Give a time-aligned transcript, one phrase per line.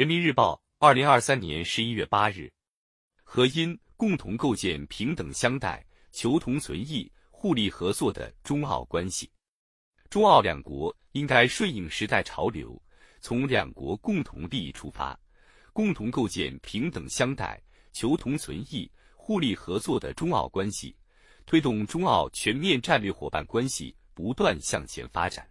[0.00, 2.50] 人民日报，二零二三年十一月八日，
[3.22, 9.30] 和因共同构建平等相待、求同存异、互利合作的中澳关系。
[10.08, 12.82] 中澳两国应该顺应时代潮流，
[13.20, 15.20] 从两国共同利益出发，
[15.74, 17.62] 共同构建平等相待、
[17.92, 20.96] 求同存异、互利合作的中澳关系，
[21.44, 25.46] 推动中澳全面战略伙伴关系不断向前发展。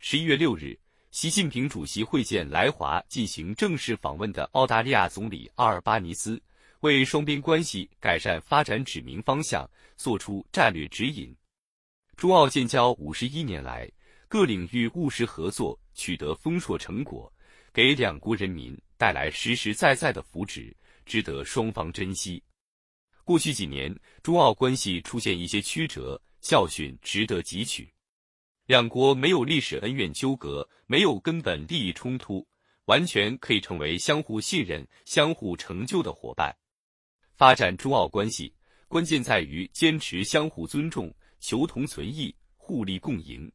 [0.00, 0.76] 十一月六日，
[1.10, 6.40] 习近平主席会见来华进行正式访问的澳大利亚总理阿尔巴尼斯，
[6.80, 11.34] 为双边关系改善发展指明方向，作出战略指引。
[12.16, 13.90] 中澳建交五十一年来，
[14.28, 17.30] 各领域务实合作取得丰硕成果，
[17.72, 20.72] 给两国人民带来实实在在的福祉，
[21.04, 22.40] 值得双方珍惜。
[23.24, 27.92] 过去几年，中澳关系出现一些曲折，教训值得汲取。
[28.70, 32.46] 两国没有历史恩怨纠葛，没有根本利益冲突，
[32.84, 36.56] 完全可以成为相互信任、相互成就的伙伴。
[37.34, 38.54] 发展中澳关系，
[38.86, 41.12] 关键在于坚持相互尊重。
[41.40, 43.50] 求同存异，互利共赢。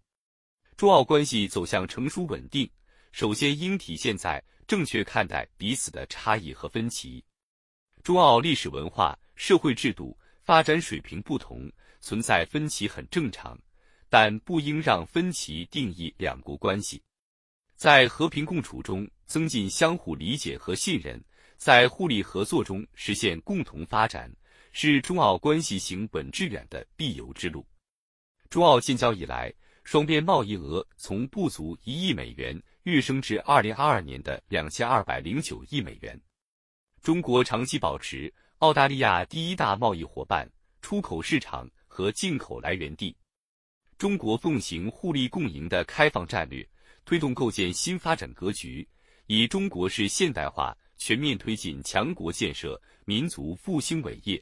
[0.76, 2.70] 中澳关系走向成熟稳定，
[3.14, 7.24] 首先应体现在正确看待彼此的差异和分歧。
[8.04, 13.58] 中澳历史文化、社会制度、发展水平不同，存在分歧很正常，
[14.18, 17.04] 但不应让分歧定义两国关系。
[17.76, 21.22] 在和平共处中增进相互理解和信任，
[21.58, 24.34] 在互利合作中实现共同发展，
[24.72, 27.68] 是中澳关系行稳致远的必由之路。
[28.50, 36.18] 中澳建交以来，双边贸易额从不足一亿美元跃升至二零二二年的两千二百零九亿美元。
[37.02, 40.50] 中国长期保持澳大利亚第一大贸易伙伴、
[40.82, 43.14] 出口市场和进口来源地。
[44.06, 46.64] 中国奉行互利共赢的开放战略，
[47.06, 48.88] 推动构建新发展格局，
[49.26, 54.40] 以中国式现代化全面推进强国建设、民族复兴伟业。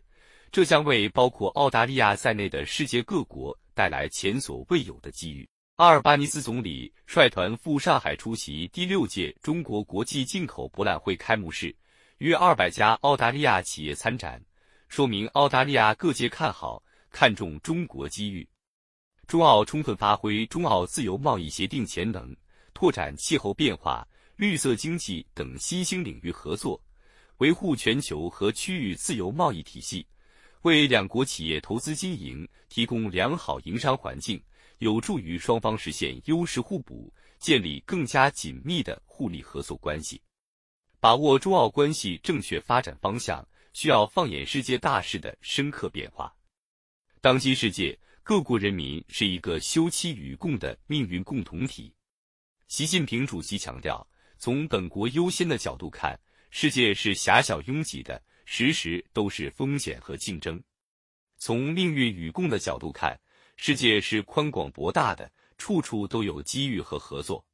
[0.51, 3.57] 这将为包括澳大利亚在内的世界各国。
[3.73, 5.47] 带来前所未有的机遇。
[5.77, 11.73] 阿尔巴尼斯总理率团赴上海出席第六届中国国际进口博览会开幕式，
[12.17, 14.43] 约二百家澳大利亚企业参展，
[14.89, 18.45] 说明澳大利亚各界看好、看重中国机遇。
[19.33, 22.35] 中澳充分发挥中澳自由贸易协定潜能，
[22.71, 26.79] 拓展气候变化、绿色经济等新兴领域合作，
[27.37, 30.05] 维护全球和区域自由贸易体系。
[30.61, 34.39] 为两国企业投资经营提供良好营商环境，
[34.77, 40.21] 有助于双方实现优势互补，建立更加紧密的互利合作关系。
[40.99, 46.31] 把握中澳关系正确发展方向，需要放眼世界大势的深刻变化。
[47.19, 51.93] 当今世界各国人民是一个休戚与共的命运共同体。
[52.69, 54.07] 习近平主席强调，
[54.37, 56.17] 从本国优先的角度看，
[56.49, 58.23] 世界是狭小拥挤的。
[58.45, 60.61] 时时都是风险和竞争。
[61.37, 63.19] 从命运与共的角度看，
[63.57, 67.45] 世界是宽广博大的，处处都有机遇和合作，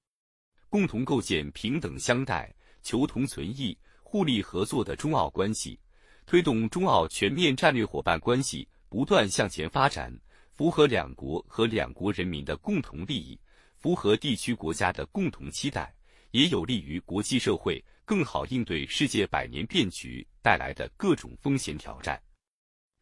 [0.68, 2.53] 共同构建平等相待、
[2.84, 5.79] 求同存异、互利合作的中澳关系，
[6.28, 10.12] 推动中澳全面战略伙伴关系不断向前发展，
[10.59, 13.40] 符合两国和两国人民的共同利益，
[13.78, 15.96] 符合地区国家的共同期待，
[16.31, 17.81] 也有利于国际社会。
[18.03, 22.22] 更好应对世界百年变局带来的各种风险挑战。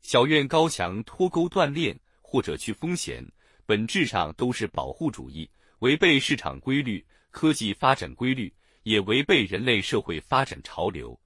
[0.03, 3.25] 小院高墙脱钩断链或者去风险，
[3.66, 8.53] 本质上都是保护主义，违背市场规律、科技发展规律，
[8.84, 11.19] 也违背人类社会发展潮流。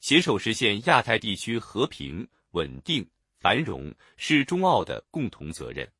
[0.00, 3.06] 携手实现亚太地区和平、稳定、
[3.40, 5.90] 繁荣，是中澳的共同责任。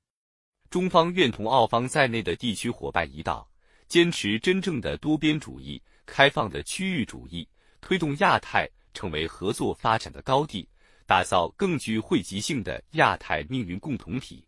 [0.69, 3.51] 中方愿同澳方在内的地区伙伴一道，
[3.89, 5.83] 坚持真正的多边主义。
[6.07, 7.49] 开放的区域主义，
[7.81, 10.69] 推动亚太成为合作发展的高地，
[11.07, 14.45] 打造更具汇集性的亚太命运共同体。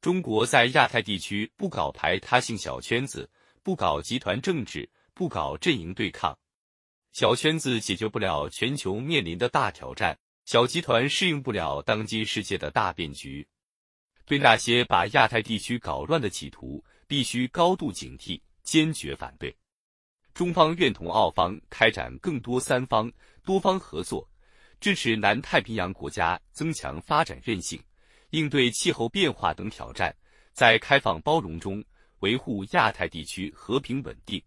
[0.00, 3.30] 中国在亚太地区不搞排他性小圈子，
[3.62, 6.36] 不搞集团政治，不搞阵营对抗。
[7.12, 10.18] 小圈子解决不了全球面临的大挑战，
[10.50, 13.46] 小集团适应不了当今世界的大变局。
[14.24, 19.56] 对那些把亚太地区搞乱的企图，必须高度警惕，坚决反对。
[20.34, 23.08] 中方愿同澳方开展更多三方、
[23.44, 24.28] 多方合作，
[24.80, 27.80] 支持南太平洋国家增强发展韧性，
[28.30, 30.12] 应对气候变化等挑战，
[30.52, 31.80] 在开放包容中
[32.22, 34.42] 维护亚太地区和平稳定。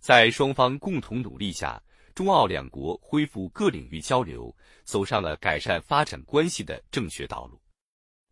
[0.00, 1.80] 在双方共同努力下，
[2.14, 4.54] 中澳两国恢复各领域交流，
[4.84, 7.60] 走上了改善发展关系的正确道路。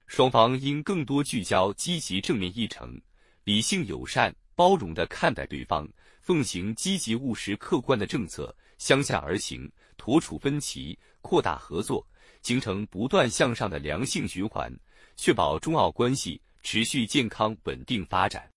[0.06, 3.00] 双方应更多聚焦积极正面议程，
[3.44, 5.88] 理性友善、包容地看待对方。
[6.20, 12.06] 奉行积极务实、客观的政策，相向而行，妥处分歧，扩大合作，
[12.42, 14.70] 形成不断向上的良性循环，
[15.16, 18.50] 确保中澳关系持续健康稳定发展。